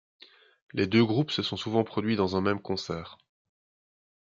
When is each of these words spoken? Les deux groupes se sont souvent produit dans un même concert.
Les 0.73 0.87
deux 0.87 1.05
groupes 1.05 1.29
se 1.29 1.43
sont 1.43 1.57
souvent 1.57 1.83
produit 1.83 2.15
dans 2.15 2.35
un 2.35 2.41
même 2.41 2.59
concert. 2.59 3.19